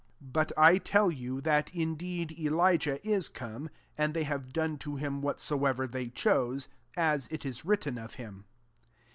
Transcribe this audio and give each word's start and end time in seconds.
1 0.17 0.17
3" 0.23 0.27
But 0.33 0.51
I 0.57 0.77
tell 0.79 1.11
you, 1.11 1.41
that 1.41 1.69
indeed 1.75 2.31
Elijah 2.31 2.99
is 3.07 3.29
come, 3.29 3.69
and 3.95 4.15
they 4.15 4.23
have 4.23 4.51
done 4.51 4.79
to 4.79 4.95
him 4.95 5.21
whatsoever 5.21 5.85
they 5.85 6.09
chose; 6.09 6.67
as 6.97 7.27
it 7.27 7.45
is 7.45 7.65
written 7.65 7.99
of 7.99 8.15
him.'' 8.15 8.45